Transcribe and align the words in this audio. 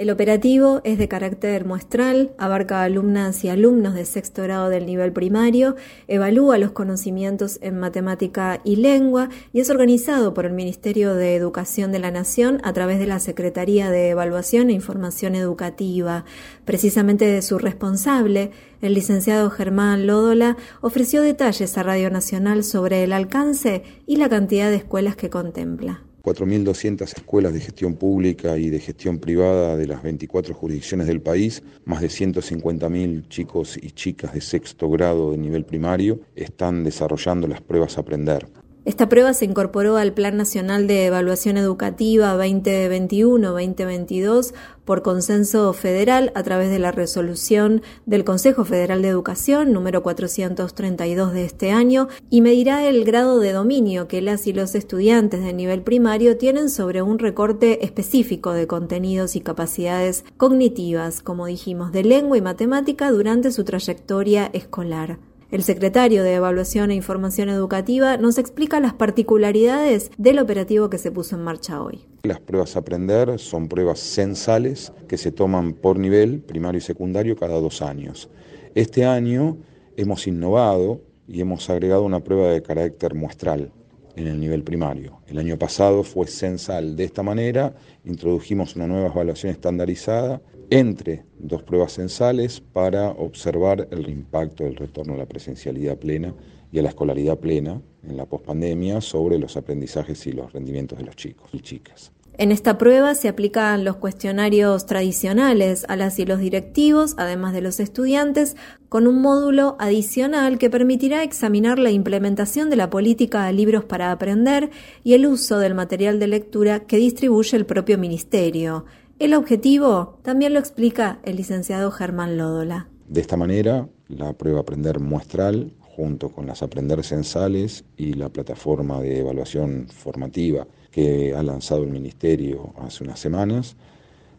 El 0.00 0.08
operativo 0.08 0.80
es 0.82 0.96
de 0.96 1.08
carácter 1.08 1.66
muestral, 1.66 2.32
abarca 2.38 2.82
alumnas 2.82 3.44
y 3.44 3.50
alumnos 3.50 3.92
de 3.92 4.06
sexto 4.06 4.42
grado 4.42 4.70
del 4.70 4.86
nivel 4.86 5.12
primario, 5.12 5.76
evalúa 6.08 6.56
los 6.56 6.70
conocimientos 6.70 7.58
en 7.60 7.78
matemática 7.78 8.62
y 8.64 8.76
lengua 8.76 9.28
y 9.52 9.60
es 9.60 9.68
organizado 9.68 10.32
por 10.32 10.46
el 10.46 10.54
Ministerio 10.54 11.14
de 11.14 11.36
Educación 11.36 11.92
de 11.92 11.98
la 11.98 12.10
Nación 12.10 12.62
a 12.64 12.72
través 12.72 12.98
de 12.98 13.08
la 13.08 13.18
Secretaría 13.18 13.90
de 13.90 14.08
Evaluación 14.08 14.70
e 14.70 14.72
Información 14.72 15.34
Educativa. 15.34 16.24
Precisamente 16.64 17.26
de 17.26 17.42
su 17.42 17.58
responsable, 17.58 18.52
el 18.80 18.94
licenciado 18.94 19.50
Germán 19.50 20.06
Lódola 20.06 20.56
ofreció 20.80 21.20
detalles 21.20 21.76
a 21.76 21.82
Radio 21.82 22.08
Nacional 22.08 22.64
sobre 22.64 23.04
el 23.04 23.12
alcance 23.12 23.82
y 24.06 24.16
la 24.16 24.30
cantidad 24.30 24.70
de 24.70 24.76
escuelas 24.76 25.14
que 25.14 25.28
contempla. 25.28 26.04
4.200 26.22 27.02
escuelas 27.02 27.52
de 27.52 27.60
gestión 27.60 27.96
pública 27.96 28.56
y 28.58 28.70
de 28.70 28.80
gestión 28.80 29.18
privada 29.18 29.76
de 29.76 29.86
las 29.86 30.02
24 30.02 30.54
jurisdicciones 30.54 31.06
del 31.06 31.20
país, 31.20 31.62
más 31.84 32.00
de 32.00 32.08
150.000 32.08 33.28
chicos 33.28 33.78
y 33.80 33.90
chicas 33.92 34.34
de 34.34 34.40
sexto 34.40 34.90
grado 34.90 35.32
de 35.32 35.38
nivel 35.38 35.64
primario 35.64 36.20
están 36.34 36.84
desarrollando 36.84 37.46
las 37.46 37.60
pruebas 37.60 37.96
a 37.96 38.02
aprender. 38.02 38.46
Esta 38.86 39.10
prueba 39.10 39.34
se 39.34 39.44
incorporó 39.44 39.98
al 39.98 40.14
Plan 40.14 40.38
Nacional 40.38 40.86
de 40.86 41.04
Evaluación 41.04 41.58
Educativa 41.58 42.34
2021-2022 42.34 44.54
por 44.86 45.02
consenso 45.02 45.70
federal 45.74 46.32
a 46.34 46.42
través 46.42 46.70
de 46.70 46.78
la 46.78 46.90
resolución 46.90 47.82
del 48.06 48.24
Consejo 48.24 48.64
Federal 48.64 49.02
de 49.02 49.08
Educación 49.08 49.74
número 49.74 50.02
432 50.02 51.34
de 51.34 51.44
este 51.44 51.72
año 51.72 52.08
y 52.30 52.40
medirá 52.40 52.88
el 52.88 53.04
grado 53.04 53.38
de 53.38 53.52
dominio 53.52 54.08
que 54.08 54.22
las 54.22 54.46
y 54.46 54.54
los 54.54 54.74
estudiantes 54.74 55.44
de 55.44 55.52
nivel 55.52 55.82
primario 55.82 56.38
tienen 56.38 56.70
sobre 56.70 57.02
un 57.02 57.18
recorte 57.18 57.84
específico 57.84 58.54
de 58.54 58.66
contenidos 58.66 59.36
y 59.36 59.42
capacidades 59.42 60.24
cognitivas, 60.38 61.20
como 61.20 61.44
dijimos, 61.44 61.92
de 61.92 62.04
lengua 62.04 62.38
y 62.38 62.40
matemática 62.40 63.10
durante 63.10 63.52
su 63.52 63.64
trayectoria 63.64 64.48
escolar. 64.54 65.18
El 65.50 65.64
secretario 65.64 66.22
de 66.22 66.34
Evaluación 66.34 66.92
e 66.92 66.94
Información 66.94 67.48
Educativa 67.48 68.16
nos 68.16 68.38
explica 68.38 68.78
las 68.78 68.94
particularidades 68.94 70.12
del 70.16 70.38
operativo 70.38 70.88
que 70.90 70.98
se 70.98 71.10
puso 71.10 71.34
en 71.34 71.42
marcha 71.42 71.82
hoy. 71.82 72.06
Las 72.22 72.38
pruebas 72.38 72.76
a 72.76 72.78
aprender 72.78 73.36
son 73.40 73.66
pruebas 73.66 73.98
censales 73.98 74.92
que 75.08 75.16
se 75.16 75.32
toman 75.32 75.72
por 75.72 75.98
nivel 75.98 76.38
primario 76.38 76.78
y 76.78 76.82
secundario 76.82 77.34
cada 77.34 77.60
dos 77.60 77.82
años. 77.82 78.30
Este 78.76 79.04
año 79.04 79.58
hemos 79.96 80.28
innovado 80.28 81.00
y 81.26 81.40
hemos 81.40 81.68
agregado 81.68 82.04
una 82.04 82.22
prueba 82.22 82.50
de 82.50 82.62
carácter 82.62 83.16
muestral 83.16 83.72
en 84.14 84.28
el 84.28 84.38
nivel 84.38 84.62
primario. 84.62 85.18
El 85.26 85.38
año 85.38 85.58
pasado 85.58 86.04
fue 86.04 86.28
censal. 86.28 86.94
De 86.94 87.02
esta 87.02 87.24
manera 87.24 87.74
introdujimos 88.04 88.76
una 88.76 88.86
nueva 88.86 89.08
evaluación 89.08 89.50
estandarizada 89.50 90.40
entre 90.70 91.24
dos 91.38 91.62
pruebas 91.62 91.92
censales 91.92 92.60
para 92.60 93.10
observar 93.10 93.88
el 93.90 94.08
impacto 94.08 94.64
del 94.64 94.76
retorno 94.76 95.14
a 95.14 95.18
la 95.18 95.26
presencialidad 95.26 95.98
plena 95.98 96.32
y 96.72 96.78
a 96.78 96.82
la 96.82 96.90
escolaridad 96.90 97.38
plena 97.38 97.82
en 98.08 98.16
la 98.16 98.26
pospandemia 98.26 99.00
sobre 99.00 99.38
los 99.38 99.56
aprendizajes 99.56 100.26
y 100.26 100.32
los 100.32 100.52
rendimientos 100.52 100.98
de 100.98 101.04
los 101.04 101.16
chicos 101.16 101.50
y 101.52 101.60
chicas. 101.60 102.12
En 102.38 102.52
esta 102.52 102.78
prueba 102.78 103.14
se 103.14 103.28
aplican 103.28 103.84
los 103.84 103.96
cuestionarios 103.96 104.86
tradicionales 104.86 105.84
a 105.88 105.96
las 105.96 106.18
y 106.18 106.24
los 106.24 106.38
directivos, 106.38 107.14
además 107.18 107.52
de 107.52 107.60
los 107.60 107.80
estudiantes, 107.80 108.56
con 108.88 109.06
un 109.06 109.20
módulo 109.20 109.76
adicional 109.78 110.56
que 110.56 110.70
permitirá 110.70 111.22
examinar 111.22 111.78
la 111.78 111.90
implementación 111.90 112.70
de 112.70 112.76
la 112.76 112.88
política 112.88 113.44
de 113.44 113.52
libros 113.52 113.84
para 113.84 114.10
aprender 114.10 114.70
y 115.04 115.12
el 115.12 115.26
uso 115.26 115.58
del 115.58 115.74
material 115.74 116.18
de 116.18 116.28
lectura 116.28 116.80
que 116.80 116.96
distribuye 116.96 117.58
el 117.58 117.66
propio 117.66 117.98
Ministerio. 117.98 118.86
El 119.20 119.34
objetivo 119.34 120.18
también 120.22 120.54
lo 120.54 120.58
explica 120.58 121.18
el 121.24 121.36
licenciado 121.36 121.90
Germán 121.90 122.38
Lódola. 122.38 122.88
De 123.06 123.20
esta 123.20 123.36
manera, 123.36 123.86
la 124.08 124.32
prueba 124.32 124.60
Aprender 124.60 124.98
muestral, 124.98 125.74
junto 125.78 126.30
con 126.30 126.46
las 126.46 126.62
Aprender 126.62 127.04
censales 127.04 127.84
y 127.98 128.14
la 128.14 128.30
plataforma 128.30 128.98
de 129.02 129.18
evaluación 129.18 129.88
formativa 129.88 130.66
que 130.90 131.34
ha 131.36 131.42
lanzado 131.42 131.84
el 131.84 131.90
Ministerio 131.90 132.72
hace 132.78 133.04
unas 133.04 133.20
semanas, 133.20 133.76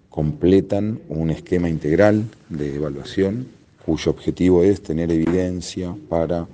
completan 0.09 0.99
un 1.09 1.29
esquema 1.29 1.69
integral 1.69 2.23
de 2.49 2.75
evaluación 2.75 3.49
cuyo 3.85 4.09
objetivo 4.09 4.63
es 4.63 4.81
tener 4.81 5.11
evidencia 5.11 5.95
para 6.09 6.47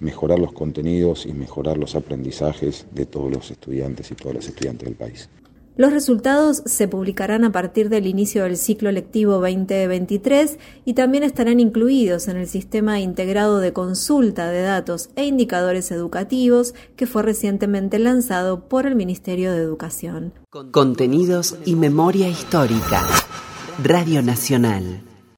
mejorar 0.00 0.38
los 0.38 0.54
contenidos 0.54 1.26
y 1.26 1.34
mejorar 1.34 1.76
los 1.76 1.94
aprendizajes 1.96 2.86
de 2.92 3.04
todos 3.04 3.30
los 3.30 3.50
estudiantes 3.50 4.10
y 4.10 4.14
todas 4.14 4.36
las 4.36 4.48
estudiantes 4.48 4.88
del 4.88 4.96
país. 4.96 5.28
Los 5.76 5.92
resultados 5.92 6.62
se 6.66 6.86
publicarán 6.86 7.42
a 7.42 7.50
partir 7.50 7.88
del 7.88 8.06
inicio 8.06 8.44
del 8.44 8.56
ciclo 8.56 8.92
lectivo 8.92 9.40
2023 9.40 10.58
y 10.84 10.94
también 10.94 11.24
estarán 11.24 11.58
incluidos 11.58 12.28
en 12.28 12.36
el 12.36 12.46
sistema 12.46 13.00
integrado 13.00 13.58
de 13.58 13.72
consulta 13.72 14.50
de 14.50 14.62
datos 14.62 15.10
e 15.16 15.24
indicadores 15.24 15.90
educativos 15.90 16.74
que 16.94 17.08
fue 17.08 17.24
recientemente 17.24 17.98
lanzado 17.98 18.68
por 18.68 18.86
el 18.86 18.94
Ministerio 18.94 19.52
de 19.52 19.62
Educación. 19.62 20.32
Contenidos 20.70 21.56
y 21.64 21.74
memoria 21.74 22.28
histórica. 22.28 23.02
Radio 23.82 24.22
Nacional. 24.22 25.02